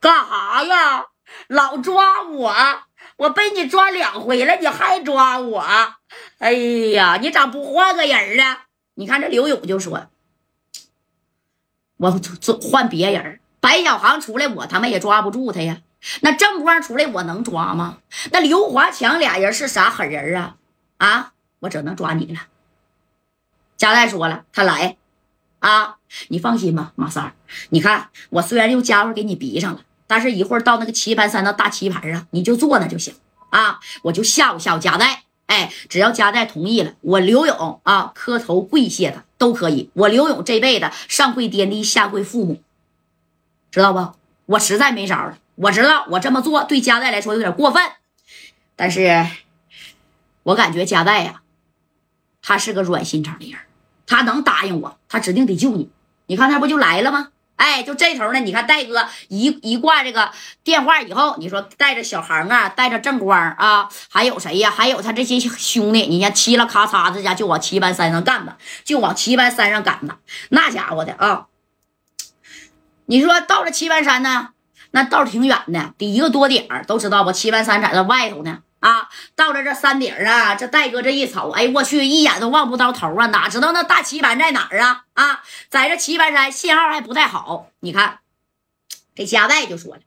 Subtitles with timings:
[0.00, 1.06] 干哈呀？
[1.46, 2.54] 老抓我，
[3.16, 5.64] 我被你抓两回了，你还抓我？
[6.38, 8.56] 哎呀，你咋不换个人呢？
[8.94, 10.08] 你看这刘勇就说
[11.98, 12.20] ：“我
[12.60, 15.82] 换别人。”白小航出来，我他妈也抓不住他呀。
[16.22, 17.98] 那正光出来，我能抓吗？
[18.32, 20.56] 那刘华强俩人是啥狠人啊？
[20.96, 22.40] 啊，我只能抓你了。
[23.76, 24.96] 贾代说了，他来
[25.58, 25.98] 啊，
[26.28, 27.34] 你放心吧，马三。
[27.68, 33.14] 你看，我虽然用家伙给你逼上了，但是一会儿到那个棋盘山的大棋盘上，你就坐那就行
[33.50, 33.78] 啊。
[34.02, 39.88] 我就吓唬吓唬加代，哎，只要加代同意了，我刘勇啊磕头跪谢他都可以。
[39.94, 42.60] 我刘勇这辈子上跪爹地，下跪父母。
[43.70, 44.14] 知道不？
[44.46, 45.38] 我实在没招了。
[45.54, 47.80] 我知道我这么做对加代来说有点过分，
[48.74, 49.24] 但是
[50.42, 51.42] 我感觉加代呀，
[52.42, 53.60] 他是个软心肠的人，
[54.08, 55.88] 他能答应我，他指定得救你。
[56.26, 57.28] 你看他不就来了吗？
[57.60, 58.40] 哎，就这头呢。
[58.40, 60.30] 你看戴哥一一挂这个
[60.64, 64.70] 电话以后，你说带着小航啊，带着正光啊，还有谁呀？
[64.70, 70.16] 还有他这些兄弟，你看嘁了咔嚓，这家就往棋盘山上干吧，就往棋盘山上赶呢。
[70.48, 71.46] 那家伙的啊！
[73.04, 74.48] 你说到了棋盘山呢，
[74.92, 77.32] 那道挺远的，得一个多点儿，都知道吧？
[77.32, 85.04] 棋盘山在那外头呢，啊，到了这山顶啊，这戴哥这一瞅，哎，我去，一眼都望不到头啊，哪知道那大棋盘在哪儿啊？
[85.14, 87.68] 啊，在这棋盘山信号还不太好。
[87.80, 88.18] 你看，
[89.14, 90.00] 这加代就说了，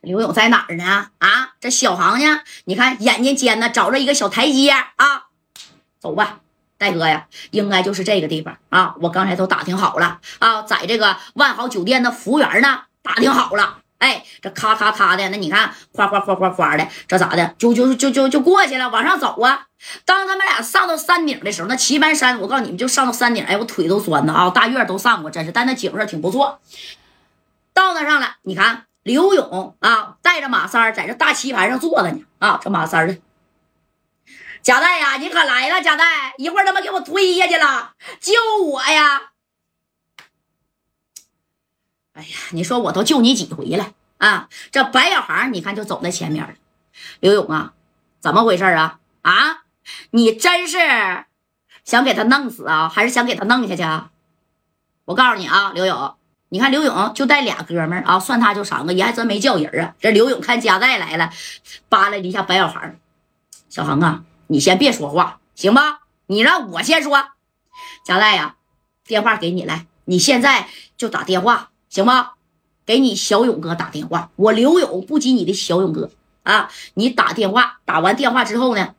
[0.00, 1.10] 刘勇在哪儿呢？
[1.18, 2.40] 啊，这小航呢？
[2.64, 5.26] 你看眼睛尖呢，找着一个小台阶啊，
[5.98, 6.40] 走吧。
[6.78, 8.94] 戴哥呀，应该就是这个地方啊！
[9.00, 13.78] 我刚才都打听好了啊，在这个万豪酒店的服务员呢，打听好了。
[13.98, 17.54] 哎，这咔咔咔的，那你看，哗哗哗哗哗的，这咋的？
[17.58, 19.66] 就就就就就过去了，往上走啊！
[20.04, 24.50] 当他们俩上到山顶的时候，那棋盘山，我告诉你们，就上到山顶，哎，我腿都酸了啊！
[24.50, 26.60] 大院都上过，真是，但那景色挺不错。
[27.74, 33.16] 到那上了，你看刘勇啊，带着马三在这大棋盘上坐着呢啊，这马三呢？
[34.62, 35.82] 贾代呀，你可来了！
[35.82, 38.32] 贾代，一会儿他妈给我推下去了，救
[38.64, 39.32] 我呀！
[42.18, 44.48] 哎呀，你说我都救你几回了啊？
[44.72, 46.52] 这白小航，你看就走在前面了。
[47.20, 47.74] 刘勇啊，
[48.18, 48.98] 怎么回事啊？
[49.22, 49.62] 啊，
[50.10, 50.78] 你真是
[51.84, 54.10] 想给他弄死啊，还是想给他弄下去啊？
[55.04, 56.16] 我告诉你啊，刘勇，
[56.48, 59.94] 你看刘勇就带俩哥们儿啊，算他就三个，也还真没叫人啊。
[60.00, 61.30] 这刘勇看贾代来了，
[61.88, 62.96] 扒拉了一下白小航，
[63.68, 64.24] 小航啊。
[64.48, 66.00] 你先别说话，行吧？
[66.26, 67.28] 你让我先说。
[68.04, 68.56] 贾代呀，
[69.04, 72.30] 电话给你来，你现在就打电话，行吗？
[72.86, 74.30] 给你小勇哥打电话。
[74.36, 76.10] 我刘勇不及你的小勇哥
[76.42, 76.70] 啊！
[76.94, 78.94] 你打电话，打完电话之后呢，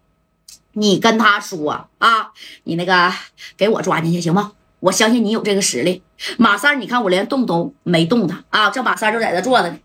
[0.73, 2.31] 你跟他说啊，
[2.66, 3.11] 你那个
[3.57, 4.51] 给我抓进去，行吗？
[4.81, 6.03] 我相信你有这个实力。
[6.38, 9.79] 马三，你看我连动都没动他啊，这马三就在这坐着呢。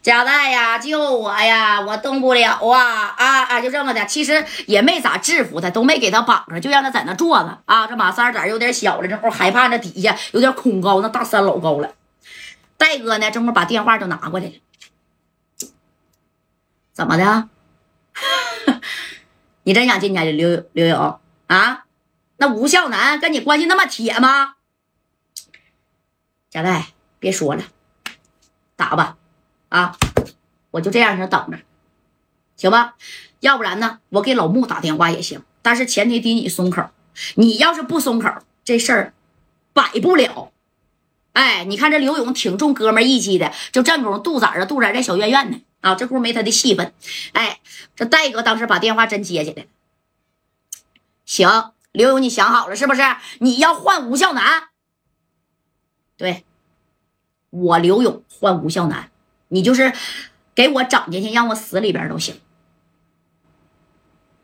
[0.00, 1.80] 贾代呀，救我呀！
[1.80, 3.60] 我动不了啊啊啊！
[3.60, 7.88] 就这么的，其实也没咋制服他，都没给他绑上，就让他在那坐着啊。
[7.88, 11.90] 这马三胆有点小了，这会害怕那底下有点恐高，那大山老高了。
[12.78, 14.52] 戴哥呢，这会把电话就拿过来了。
[16.94, 17.48] 怎么的？
[19.64, 21.84] 你真想进去刘刘勇啊？
[22.38, 24.54] 那吴孝南跟你关系那么铁吗？
[26.48, 27.64] 贾戴，别说了，
[28.76, 29.18] 打吧。
[29.68, 29.96] 啊，
[30.70, 31.58] 我就这样式等着，
[32.56, 32.94] 行吧？
[33.40, 36.88] 要不然呢，我给老穆打电话也行，但是前提得你松口。
[37.34, 38.30] 你要是不松口，
[38.64, 39.12] 这事儿
[39.72, 40.52] 摆不了。
[41.38, 46.92] 哎，你看这刘勇挺重哥们义气的，就正宫杜仔啊，杜仔在小院院呢啊，这屋没他的戏份。
[47.32, 47.60] 哎，
[47.94, 49.68] 这戴哥当时把电话真接起来。
[51.24, 53.02] 行，刘勇，你想好了是不是？
[53.38, 54.70] 你要换吴孝南？
[56.16, 56.44] 对，
[57.50, 59.12] 我刘勇换吴孝南。
[59.46, 59.92] 你就是
[60.56, 62.40] 给我整进去，让我死里边都行。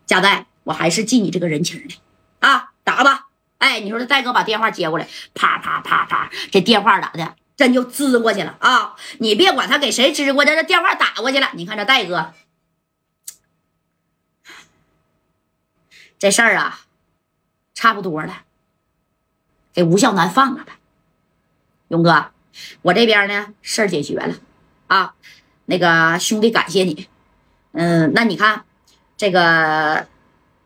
[0.06, 1.96] 贾代，我还是记你这个人情的
[2.38, 2.70] 啊！
[2.84, 3.23] 打吧，
[3.64, 7.34] 哎，你说这戴哥把电话接过来，啪啪啪啪，这电话咋的？
[7.56, 8.94] 真就支过去了啊！
[9.20, 11.48] 你别管他给谁支过去，这电话打过去了。
[11.54, 12.34] 你看这戴哥，
[16.18, 16.80] 这事儿啊，
[17.72, 18.42] 差不多了，
[19.72, 20.78] 给吴笑南放了吧。
[21.88, 22.32] 勇哥，
[22.82, 24.34] 我这边呢，事儿解决了。
[24.88, 25.14] 啊，
[25.64, 27.08] 那个兄弟，感谢你。
[27.72, 28.64] 嗯，那你看，
[29.16, 30.08] 这个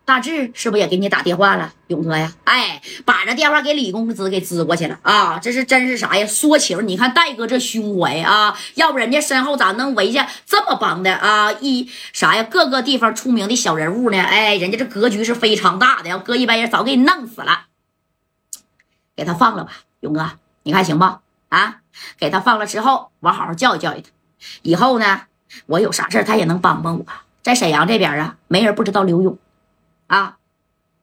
[0.08, 2.32] 大志是不是也给你打电话了，勇哥呀？
[2.44, 5.38] 哎，把这电话给李公子给支过去了啊！
[5.38, 6.26] 这是真是啥呀？
[6.26, 11.52] 说情，你看戴哥这胸怀啊，要不人家身后咋能围下这么帮的啊？
[11.60, 12.42] 一啥呀？
[12.42, 14.18] 各个地方出名的小人物呢？
[14.18, 17.66] 哎，人家这格局是非常大的，要搁一般人早给你弄死了。
[19.14, 20.30] 给他放了吧，勇哥，
[20.62, 21.04] 你看行不？
[21.50, 21.80] 啊，
[22.18, 24.08] 给他放了之后，我好好教育教育他。
[24.62, 25.24] 以后呢，
[25.66, 27.04] 我有啥事他也能帮帮我。
[27.42, 29.36] 在沈阳这边啊，没人不知道刘勇
[30.08, 30.36] 啊。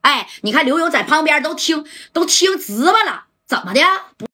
[0.02, 3.82] 哎，你看刘勇在旁边都听都听直巴了，怎么的？
[4.18, 4.24] 不